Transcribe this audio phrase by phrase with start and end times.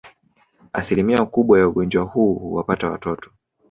[0.73, 3.31] Asilimia kubwa ya ugonjwa huu huwapata watoto